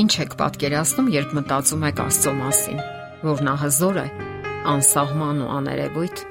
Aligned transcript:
Ինչ 0.00 0.14
եք 0.22 0.34
պատկերացնում, 0.40 1.08
երբ 1.12 1.32
մտածում 1.36 1.82
եք 1.90 1.98
Աստծո 2.06 2.30
մասին, 2.38 2.78
որ 3.26 3.40
նա 3.44 3.52
հզոր 3.60 3.98
է, 4.00 4.04
անսահման 4.70 5.42
ու 5.44 5.48
աներևույթ, 5.58 6.22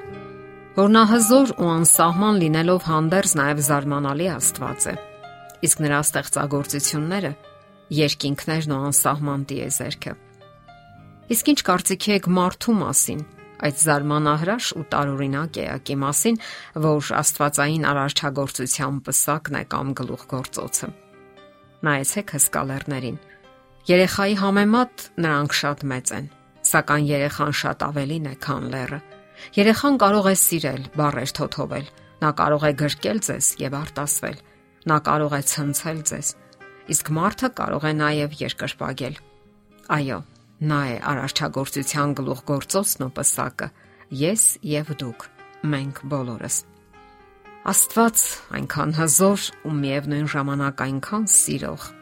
որ 0.80 0.90
նա 0.96 1.04
հզոր 1.12 1.52
ու 1.54 1.70
անսահման 1.76 2.40
լինելով 2.44 2.88
հանդերձ 2.90 3.36
նաև 3.38 3.62
զարմանալի 3.68 4.30
Աստված 4.34 4.88
է։ 4.90 4.96
Իսկ 5.70 5.84
նրա 5.86 6.00
ստեղծագործությունները 6.08 7.32
երկինքներն 8.00 8.74
ու 8.74 8.82
անսահման 8.90 9.46
տիեզերքը։ 9.54 10.14
Իսկ 11.30 11.54
ինչ 11.54 11.60
կարծիքի 11.70 12.14
եք 12.18 12.30
մարդու 12.40 12.78
մասին, 12.80 13.24
այդ 13.70 13.82
զարմանահրաշ 13.86 14.70
ու 14.80 14.86
տարօրինակ 14.94 15.60
էակի 15.70 15.98
մասին, 16.10 16.40
որ 16.90 17.12
Աստվածային 17.22 17.90
արարչագործության 17.92 19.02
պսակն 19.06 19.60
է 19.60 19.64
կամ 19.74 19.98
գլուխգործոցը։ 20.00 20.96
Նայեցեք 21.86 22.34
հսկա 22.40 22.64
լեռներին 22.70 23.20
Երեխայի 23.90 24.36
համեմատ 24.38 25.04
նրանք 25.18 25.54
շատ 25.58 25.80
մեծ 25.90 26.10
են, 26.14 26.26
սակայն 26.70 27.06
երեխան 27.10 27.56
շատ 27.58 27.86
ավելին 27.88 28.28
է, 28.30 28.34
քան 28.46 28.68
լեռը։ 28.70 29.00
Երեխան 29.56 29.98
կարող 30.04 30.30
է 30.30 30.34
սիրել, 30.42 30.84
բառեր 31.00 31.34
թոթովել, 31.40 31.88
նա 32.22 32.30
կարող 32.38 32.68
է 32.70 32.72
գրկել 32.84 33.22
ձեզ 33.26 33.50
եւ 33.64 33.78
արտասվել։ 33.80 34.38
Նա 34.94 34.98
կարող 35.10 35.34
է 35.34 35.42
ցնցել 35.54 36.00
ձեզ, 36.12 36.32
իսկ 36.94 37.12
մարդը 37.18 37.50
կարող 37.58 37.90
է 37.90 37.94
նաեւ 37.98 38.40
երկրպագել։ 38.46 39.20
Այո, 39.98 40.20
նա 40.70 40.82
է 40.94 40.96
արարչագործության 41.10 42.18
գլուխգործոցն 42.20 43.06
ու 43.10 43.14
պսակը։ 43.18 43.74
Ես 44.22 44.44
եւ 44.70 44.98
դուք, 45.02 45.30
մենք 45.66 46.04
բոլորս։ 46.14 46.66
Աստված 47.74 48.28
այնքան 48.60 49.00
հզոր 49.02 49.54
ու 49.66 49.80
միևնույն 49.82 50.30
ժամանակ 50.36 50.86
այնքան 50.86 51.26
սիրող 51.40 51.96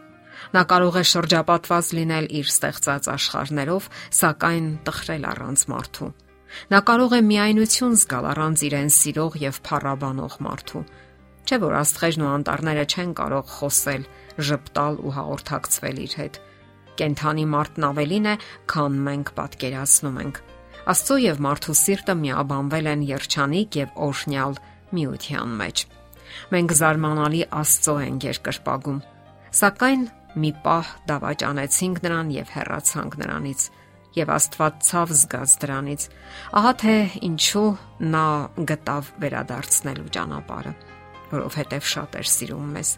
Նա 0.55 0.63
կարող 0.71 0.95
է 1.01 1.03
շրջապատված 1.11 1.89
լինել 1.97 2.27
իր 2.39 2.47
ստեղծած 2.53 3.09
աշխարհներով, 3.13 3.89
սակայն 4.17 4.67
տխրել 4.87 5.27
առանց 5.31 5.63
մարդու։ 5.73 6.09
Նա 6.71 6.79
կարող 6.87 7.15
է 7.17 7.21
միայնություն 7.27 7.97
զգալ 8.01 8.27
առանց 8.31 8.63
իրեն 8.67 8.91
սիրող 8.97 9.33
եւ 9.43 9.59
փառաբանող 9.67 10.37
մարդու։ 10.47 10.83
Չէ՞ 11.47 11.57
որ 11.63 11.73
աստղերն 11.79 12.23
ու 12.23 12.29
անտառները 12.37 12.85
չեն 12.87 13.11
կարող 13.17 13.51
խոսել, 13.57 14.05
ճպտալ 14.47 14.95
ու 15.03 15.13
հաղորդակցվել 15.17 15.99
իր 16.07 16.13
հետ։ 16.21 16.39
Կենթանի 16.97 17.45
մարդն 17.53 17.85
ավելին 17.87 18.27
է, 18.27 18.35
քան 18.71 18.97
մենք 19.07 19.31
պատկերացնում 19.37 20.17
ենք։ 20.23 20.41
Աստծո 20.87 21.17
եւ 21.23 21.39
մարդու 21.45 21.75
սիրտը 21.77 22.15
միաբանվել 22.23 22.89
են 22.93 23.01
երջանիկ 23.07 23.77
եւ 23.77 23.97
օրհնյալ 24.07 24.53
միության 24.97 25.55
մեջ։ 25.61 25.83
Մենք 26.53 26.73
զարմանալի 26.79 27.41
Աստծո 27.61 27.95
ենք 28.07 28.27
երկրպագում։ 28.27 29.01
Սակայն 29.57 30.03
մի 30.43 30.51
պահ 30.65 30.93
դավաճանեցինք 31.11 32.01
նրան 32.05 32.31
եւ 32.37 32.53
հեռացանք 32.57 33.17
նրանից 33.21 33.61
եւ 34.17 34.31
Աստված 34.33 34.77
ցավ 34.87 35.11
զգաց 35.17 35.51
դրանից 35.61 36.05
ահա 36.57 36.71
թե 36.81 36.95
ինչու 37.27 37.67
նա 38.13 38.25
գտավ 38.71 39.11
վերադարձնելու 39.23 40.11
ճանապարհը 40.17 40.73
որովհետեւ 41.33 41.89
շատ 41.93 42.17
էր 42.21 42.29
սիրում 42.33 42.71
մեզ 42.77 42.91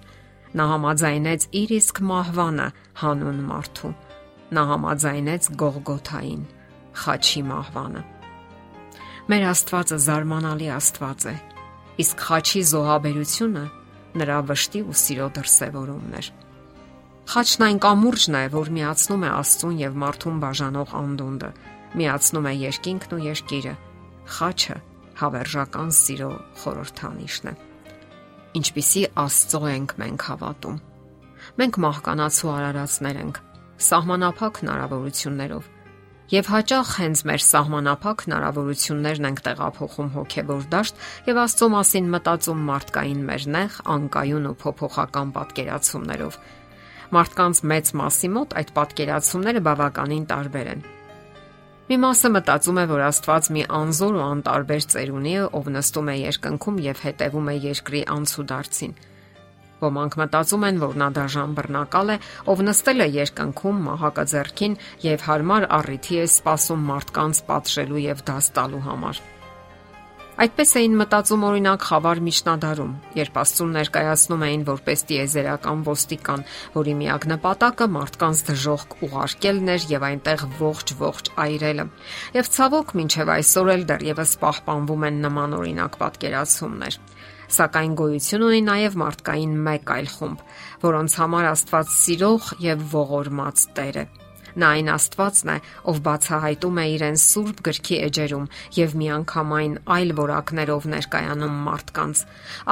նա 0.59 0.65
համաձայնեց 0.73 1.47
իր 1.59 1.73
իսկ 1.79 2.01
մահվանը 2.09 2.67
հանուն 3.01 3.41
մարդու 3.49 3.91
նա 4.57 4.63
համաձայնեց 4.69 5.49
Գողգոթային 5.61 6.43
խաչի 7.03 7.43
մահվանը 7.49 8.03
մեր 9.29 9.43
Աստվածը 9.49 9.99
զարմանալի 10.09 10.69
Աստված 10.79 11.25
է 11.29 11.35
իսկ 12.03 12.23
խաչի 12.29 12.61
զոհաբերությունը 12.73 13.65
նրա 14.19 14.37
վշտի 14.49 14.81
ու 14.89 14.97
սիրո 15.03 15.27
դրսևորումն 15.37 16.15
էր 16.19 16.29
Խաչն 17.29 17.61
այն 17.61 17.79
կամուրջն 17.83 18.35
է, 18.39 18.41
որ 18.49 18.69
միացնում 18.73 19.23
է 19.27 19.29
Աստծուն 19.37 19.75
եւ 19.77 19.97
մարդուն 20.01 20.37
բաժանող 20.41 20.93
անդունդը, 20.97 21.49
միացնում 22.01 22.47
է 22.49 22.53
երկինքն 22.57 23.13
ու 23.13 23.19
երկիրը։ 23.27 23.73
Խաչը 24.37 24.77
հավերժական 25.19 25.93
սիրո 25.99 26.31
խորհրդանիշն 26.63 27.51
է։ 27.51 27.53
Ինչպիսի 28.59 29.03
Աստծո 29.29 29.61
ենք 29.69 29.93
մենք 30.01 30.25
հավատում։ 30.29 30.79
Մենք 31.61 31.81
մահկանացու 31.85 32.53
արարածներ 32.57 33.19
ենք, 33.29 33.43
սահմանափակ 33.89 34.63
հնարավորություններով 34.63 35.75
Եվ 36.29 36.45
հաճախ 36.45 36.89
հենց 36.99 37.21
մեր 37.25 37.41
սահմանափակ 37.41 38.23
հնարավորություններն 38.27 39.27
ենք 39.29 39.39
տեղափոխում 39.47 40.09
հոգեվոր 40.13 40.67
դաշտ 40.73 40.99
եւ 41.25 41.39
Աստծո 41.41 41.69
մասին 41.73 42.11
մտածում 42.13 42.61
մարդկային 42.67 43.23
մեր 43.29 43.47
նեղ, 43.55 43.77
անկայուն 43.95 44.45
ու 44.49 44.53
փոփոխական 44.61 45.31
պատկերացումներով, 45.39 46.37
Մարդկանց 47.09 47.59
մեծ 47.65 47.87
մասի 47.97 48.27
մոտ 48.35 48.51
այդ 48.59 48.71
պատկերացումները 48.75 49.61
բավականին 49.65 50.25
տարբեր 50.29 50.67
են։ 50.75 50.81
Մի 51.89 51.97
մասը 52.03 52.29
մտածում 52.35 52.77
է, 52.77 52.83
որ 52.91 53.01
Աստված 53.07 53.47
մի 53.55 53.63
անզոր 53.79 54.17
ու 54.19 54.25
անտարբեր 54.25 54.85
ծերունի 54.93 55.33
է, 55.39 55.45
ով 55.57 55.71
նստում 55.73 56.11
է 56.13 56.15
երկնքում 56.19 56.77
եւ 56.85 57.01
հետևում 57.05 57.49
է 57.49 57.55
երկրի 57.63 58.01
անցուդարձին։ 58.17 58.93
Ոմանք 59.79 60.19
մտածում 60.21 60.67
են, 60.69 60.79
որ 60.85 60.95
նա 61.01 61.09
դաժան 61.17 61.57
բռնակալ 61.57 62.13
է, 62.13 62.19
ով 62.53 62.63
նստել 62.69 63.01
է 63.01 63.09
երկնքում 63.15 63.81
մահակաձեռքին 63.89 64.79
եւ 65.07 65.27
հարմար 65.31 65.67
առիթի 65.79 66.21
է 66.21 66.29
սпасում 66.35 66.87
մարդկանց 66.93 67.43
պատշելու 67.49 68.05
եւ 68.05 68.25
դաստալու 68.29 68.85
համար։ 68.85 69.25
Այդպես 70.39 70.69
էին 70.79 70.93
մտածում 70.95 71.41
օրինակ 71.43 71.81
խավար 71.83 72.19
միջնադարում, 72.23 72.91
երբ 73.19 73.39
Աստծուն 73.41 73.73
ներկայացնում 73.75 74.43
էին 74.47 74.61
որպես 74.69 75.01
տիեզերական 75.09 75.81
ոստիկան, 75.83 76.45
որի 76.75 76.93
միակ 76.99 77.25
նպատակը 77.31 77.87
մարդկանց 77.95 78.43
դժողք 78.49 78.95
ուղարկելն 79.09 79.71
էր 79.73 79.87
եւ 79.91 80.05
այնտեղ 80.09 80.45
ողջ-ողջ 80.61 81.31
այրելը։ 81.43 81.85
Եվ 82.39 82.51
ցավոք, 82.55 82.95
մինչև 83.01 83.33
այսօր 83.35 83.73
էլ 83.75 83.83
դեռևս 83.91 84.33
պահպանվում 84.45 85.05
են 85.09 85.19
նման 85.27 85.57
օրինակ 85.59 85.99
պատկերացումներ 86.05 86.99
սակայն 87.49 87.93
գոյություն 87.97 88.43
ունի 88.45 88.59
նաև 88.69 88.97
մարդկային 89.01 89.59
մեկ 89.67 89.93
այլ 89.97 90.09
խումբ, 90.13 90.47
որոնց 90.85 91.19
համար 91.23 91.51
Աստված 91.55 91.93
սիրող 91.97 92.49
եւ 92.69 92.89
ողորմած 92.93 93.69
Տեր 93.75 94.03
է։ 94.05 94.09
Նա 94.59 94.69
այն 94.75 94.89
Աստվածն 94.91 95.49
է, 95.53 95.57
ով 95.87 95.99
բացահայտում 96.05 96.79
է 96.81 96.85
իրեն 96.93 97.17
սուրբ 97.23 97.59
գրքի 97.67 97.97
էջերում 98.09 98.47
եւ 98.75 98.95
միանգամայն 98.99 99.75
այլ 99.95 100.13
որակներով 100.19 100.87
ներկայանում 100.93 101.55
մարդկանց։ 101.69 102.23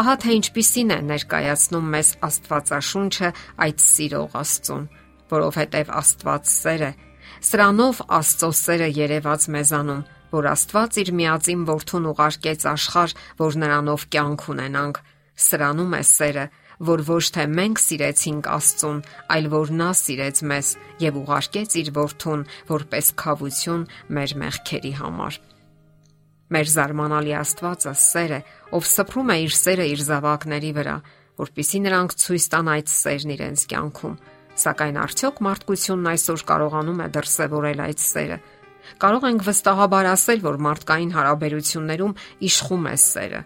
Ահա 0.02 0.16
թե 0.24 0.36
ինչպիսին 0.38 0.92
է 0.98 1.00
ներկայացնում 1.12 1.90
մեզ 1.96 2.10
Աստվածաշունչը 2.28 3.32
այդ 3.68 3.84
սիրող 3.88 4.38
Աստծուն, 4.42 4.86
որովհետեւ 5.32 5.94
Աստված 6.02 6.52
սեր 6.58 6.84
է։ 6.88 6.92
Սրանով 7.48 8.04
Աստծո 8.18 8.50
սերը 8.58 8.88
երևաց 8.98 9.48
մեզանում, 9.56 10.06
որ 10.34 10.48
Աստված 10.52 11.02
իր 11.04 11.12
միածին 11.18 11.66
որդուն 11.68 12.08
ուղարկեց 12.12 12.66
աշխարh, 12.74 13.18
որ 13.40 13.60
նրանով 13.64 14.08
կյանք 14.12 14.48
ունենանք։ 14.52 15.04
Սրանում 15.38 15.94
է 15.94 16.02
սերը, 16.08 16.46
որ 16.78 17.02
ոչ 17.08 17.26
թե 17.34 17.46
մենք 17.50 17.80
սիրեցինք 17.82 18.48
Աստծուն, 18.54 19.00
այլ 19.34 19.48
որ 19.54 19.72
նա 19.80 19.90
սիրեց 19.98 20.42
մեզ 20.52 20.68
եւ 21.02 21.20
ուղարկեց 21.22 21.76
իր 21.82 21.92
որդուն 21.98 22.44
որպես 22.70 23.08
խավություն 23.22 23.86
մեր 24.18 24.34
մեղքերի 24.44 24.94
համար։ 25.02 25.40
Մեր 26.48 26.68
զարմանալի 26.74 27.34
Աստվածը 27.42 27.94
սեր 28.02 28.34
է, 28.38 28.42
ով 28.78 28.86
սփռում 28.88 29.32
է 29.34 29.38
իր 29.48 29.56
սերը 29.58 29.88
իր 29.94 30.04
զավակների 30.08 30.72
վրա, 30.78 30.98
որpիսի 31.42 31.82
նրանք 31.88 32.16
ցույց 32.24 32.46
տան 32.54 32.70
այդ 32.78 32.94
սերն 32.94 33.34
իրենց 33.38 33.66
կյանքում։ 33.74 34.16
Սակայն 34.58 35.02
արդյոք 35.02 35.42
մարդկությունն 35.48 36.12
այսօր 36.14 36.46
կարողանում 36.52 37.02
է 37.04 37.10
դրսևորել 37.18 37.84
այդ 37.88 38.06
սերը։ 38.06 38.38
Կարող 39.04 39.28
ենք 39.28 39.44
վստահաբար 39.50 40.10
ասել, 40.14 40.40
որ 40.48 40.62
մարդկային 40.68 41.12
հարաբերություններում 41.18 42.16
իշխում 42.48 42.88
է 42.88 42.96
սերը։ 43.04 43.44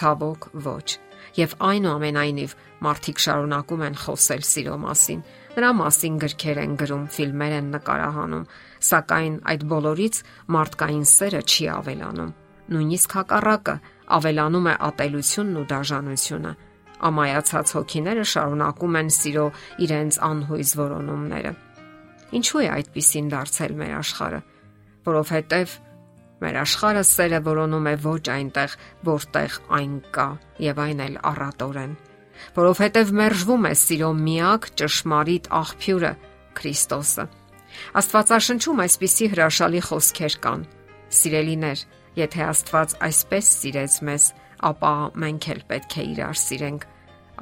Ցավոք, 0.00 0.50
ոչ 0.66 1.09
եւ 1.36 1.54
այնուամենայնիվ 1.70 2.54
մարդիկ 2.84 3.22
շարունակում 3.24 3.84
են 3.86 3.96
խոսել 4.00 4.42
սիրո 4.50 4.76
մասին։ 4.84 5.22
Նրա 5.50 5.70
մասին 5.80 6.18
գրքեր 6.22 6.58
են 6.64 6.74
գրում, 6.80 7.04
ֆիլմեր 7.14 7.54
են 7.58 7.70
նկարահանում, 7.74 8.44
սակայն 8.90 9.34
այդ 9.50 9.64
բոլորից 9.70 10.20
մարդկային 10.56 11.06
սերը 11.10 11.42
չի 11.50 11.64
ավելանում։ 11.74 12.30
Նույնիսկ 12.70 13.14
հակառակը 13.18 13.74
ավելանում 14.20 14.68
է 14.70 14.74
ատելությունն 14.90 15.58
ու 15.60 15.66
դաժանությունը։ 15.70 16.52
Ամայացած 17.10 17.74
հոգիները 17.76 18.24
շարունակում 18.30 18.96
են 19.00 19.10
սիրո 19.16 19.46
իրենց 19.86 20.18
անհույզ 20.30 20.72
որոնումները։ 20.80 21.52
Ինչու 22.40 22.60
է 22.60 22.66
այդպեսին 22.70 23.30
դարձել 23.34 23.72
մեր 23.80 23.94
աշխարհը, 24.00 24.40
որովհետև 25.10 25.78
Մեր 26.40 26.56
աշխարհը 26.62 27.02
սերը 27.04 27.38
որոնում 27.44 27.88
է 27.90 27.94
ոչ 28.00 28.22
այնտեղ, 28.32 28.74
որտեղ 29.04 29.56
այն 29.76 29.96
կա, 30.14 30.28
եւ 30.64 30.78
այն 30.84 31.02
էլ 31.06 31.16
առատորեն, 31.30 31.90
որովհետեւ 32.56 33.10
մերժվում 33.20 33.66
է 33.68 33.72
սիրո 33.80 34.10
միակ 34.20 34.68
ճշմարիտ 34.80 35.50
աղբյուրը 35.60 36.12
Քրիստոսը։ 36.60 37.26
Աստվածաշնչում 38.00 38.80
այսպիսի 38.84 39.28
հրաշալի 39.34 39.82
խոսքեր 39.86 40.36
կան. 40.46 40.64
Սիրելիներ, 41.20 41.82
եթե 42.20 42.40
Աստված 42.46 42.94
այսպես 43.08 43.50
սիրեց 43.60 43.98
մեզ, 44.08 44.24
ապա 44.70 44.94
մենք 45.20 45.48
էլ 45.54 45.60
պետք 45.70 45.98
է 46.00 46.06
իրար 46.14 46.40
սիրենք։ 46.40 46.88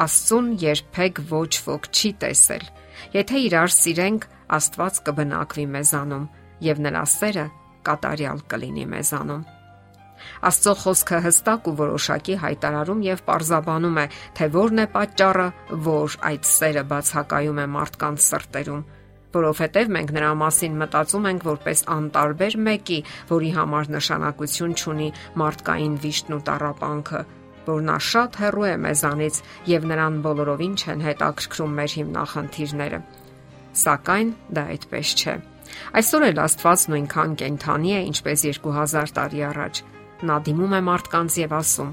Աստծուն 0.04 0.50
երբեք 0.62 1.22
ոչ 1.30 1.52
ոք 1.68 1.88
չի 1.94 2.10
տեսել։ 2.22 2.66
Եթե 3.14 3.40
իրար 3.46 3.72
սիրենք, 3.78 4.28
Աստված 4.58 5.00
կբնակվի 5.08 5.64
մեզանում 5.78 6.28
եւ 6.68 6.84
նրա 6.88 7.02
սերը 7.14 7.46
կատարյալ 7.86 8.44
կլինի 8.50 8.84
մեզանում։ 8.96 9.46
Աստծո 10.48 10.74
խոսքը 10.82 11.18
հստակ 11.24 11.68
ու 11.70 11.74
որոշակի 11.78 12.36
հայտարարում 12.42 13.02
եւ 13.06 13.24
parзաբանում 13.28 13.98
է, 14.02 14.06
թե 14.38 14.48
որն 14.54 14.82
է 14.82 14.86
պատճառը, 14.94 15.48
որ 15.86 16.16
այդ 16.30 16.48
սերը 16.52 16.84
բացակայում 16.92 17.60
է 17.62 17.66
մարդկանց 17.74 18.24
սրտերում, 18.26 18.82
որովհետև 19.38 19.90
մենք 19.94 20.12
նրա 20.16 20.30
մասին 20.42 20.78
մտածում 20.82 21.28
ենք 21.30 21.46
որպես 21.48 21.82
անտարբեր 21.94 22.56
մեկի, 22.68 22.98
որի 23.28 23.50
համար 23.58 23.90
նշանակություն 23.94 24.76
ունի 24.92 25.08
մարդկային 25.42 25.98
վիշտն 26.04 26.36
ու 26.38 26.42
տարապանքը, 26.48 27.20
որ 27.68 27.84
նա 27.88 27.98
շատ 28.08 28.40
հեռու 28.42 28.66
է 28.68 28.74
մեզանից 28.88 29.40
եւ 29.68 29.88
նրան 29.92 30.18
բոլորովին 30.24 30.74
չեն 30.80 31.04
հետաքրքրում 31.08 31.78
մեր 31.78 31.96
հիմնախնդիրները։ 31.98 33.00
Սակայն 33.78 34.30
դա 34.56 34.64
այդպես 34.72 35.14
չէ։ 35.18 35.34
Այսօր 35.98 36.26
էլ 36.28 36.40
Աստված 36.44 36.84
նույնքան 36.92 37.36
կենթանի 37.42 37.94
է, 37.98 38.00
ինչպես 38.08 38.44
2000 38.48 39.14
տարի 39.18 39.42
առաջ։ 39.48 39.80
Նա 40.28 40.36
դիմում 40.48 40.74
է 40.78 40.80
մարդկանց 40.88 41.38
եւ 41.38 41.54
ասում. 41.58 41.90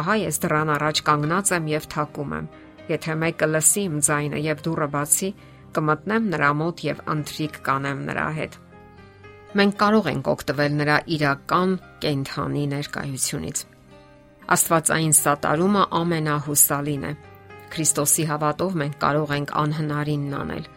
Ահա 0.00 0.14
ես 0.20 0.36
դրան 0.44 0.72
առաջ 0.76 1.02
կանգնած 1.10 1.52
եմ 1.56 1.70
եւ 1.70 1.86
թակում 1.94 2.34
եմ։ 2.40 2.50
Եթե 2.90 3.14
մեկը 3.20 3.48
լսի 3.50 3.82
իմ 3.90 3.96
ձայնը 4.06 4.40
եւ 4.46 4.62
դուռը 4.66 4.88
բացի, 4.94 5.30
կմտնեմ 5.76 6.28
նրա 6.34 6.50
մոտ 6.60 6.82
եւ 6.86 7.02
ընթրիկ 7.14 7.58
կանեմ 7.66 8.00
նրա 8.10 8.26
հետ։ 8.38 8.58
Մենք 9.60 9.76
կարող 9.82 10.08
ենք 10.10 10.30
օգտվել 10.30 10.74
նրա 10.80 10.96
իրական 11.16 11.70
կենթանի 12.02 12.64
ներկայությունից։ 12.70 13.62
Աստվածային 14.54 15.14
սատարումը 15.20 15.82
ամենահուսալին 16.00 17.06
է։ 17.10 17.12
Քրիստոսի 17.70 18.26
հավատով 18.30 18.76
մենք 18.82 18.96
կարող 19.04 19.34
ենք 19.36 19.54
անհնարինն 19.62 20.36
անել։ 20.40 20.68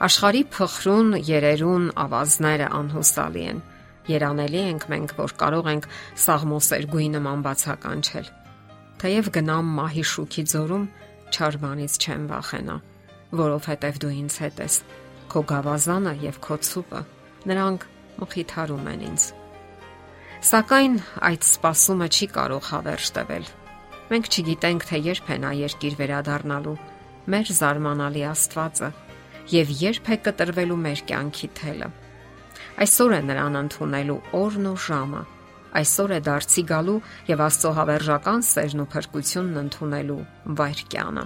Աշխարի 0.00 0.40
փխրուն 0.48 1.16
երերուն 1.28 1.82
ավազները 2.00 2.66
անհուսալի 2.72 3.42
են։ 3.50 3.58
Երանելի 4.08 4.60
ենք 4.70 4.84
մենք, 4.88 5.10
որ 5.18 5.34
կարող 5.42 5.66
ենք 5.72 5.88
սաղմոսերգույի 6.24 7.08
նման 7.16 7.42
բացականչել։ 7.44 8.30
Թեև 9.02 9.28
գնամ 9.34 9.74
մահի 9.76 10.04
շուքի 10.12 10.44
ձորում 10.52 10.86
չարբանից 11.36 11.98
չեմ 12.00 12.24
վախենա, 12.30 12.76
որովհետև 13.42 14.00
դու 14.00 14.14
ինձ 14.22 14.38
հետ 14.44 14.62
ես։ 14.64 14.78
Քո 15.30 15.44
գավազանը 15.52 16.16
եւ 16.24 16.40
քո 16.48 16.58
ցուպը 16.70 17.02
նրանք 17.52 17.86
մխիթարում 18.24 18.90
են 18.94 19.04
ինձ։ 19.10 19.28
Սակայն 20.48 20.96
այդ 21.28 21.46
спасումը 21.50 22.08
չի 22.08 22.30
կարող 22.40 22.64
հավերժ 22.72 23.12
տվել։ 23.20 23.52
Մենք 24.10 24.32
չգիտենք, 24.32 24.88
թե 24.88 25.04
երբ 25.10 25.30
է 25.30 25.38
նա 25.44 25.52
երկիր 25.60 26.00
վերադառնալու։ 26.00 26.76
Մեր 27.30 27.54
զարմանալի 27.60 28.22
Աստվածը 28.32 28.92
եւ 29.50 29.74
երբ 29.80 30.10
է 30.14 30.16
կտրվելու 30.26 30.78
մեր 30.84 31.02
կյանքի 31.10 31.48
թելը։ 31.60 31.90
Այսօր 32.80 33.14
է 33.16 33.20
նրան 33.30 33.58
ընդունելու 33.60 34.18
օրն 34.40 34.68
ու 34.70 34.76
ժամը։ 34.86 35.22
Այսօր 35.80 36.14
է 36.16 36.20
դարձի 36.26 36.62
գալու 36.70 36.98
եւ 37.30 37.42
Աստծո 37.46 37.72
հավերժական 37.78 38.44
սերն 38.50 38.82
ու 38.84 38.88
փրկությունն 38.94 39.60
ընդունելու 39.60 40.20
վայրկյանը։ 40.60 41.24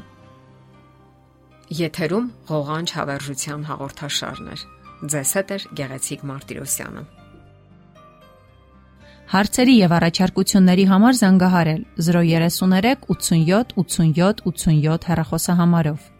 Եթերում 1.84 2.26
ղողանջ 2.50 2.94
հավերժության 2.98 3.68
հաղորդաշարներ։ 3.70 4.64
Ձեզ 5.14 5.30
հետ 5.38 5.54
է 5.54 5.58
Գեղեցիկ 5.80 6.26
Մարտիրոսյանը։ 6.28 7.04
Հարցերի 9.34 9.74
եւ 9.80 9.92
առաջարկությունների 9.96 10.84
համար 10.90 11.16
զանգահարել 11.20 11.80
033 12.08 13.06
87 13.08 13.72
87 13.80 14.44
87 14.44 15.08
հեռախոսահամարով։ 15.08 16.13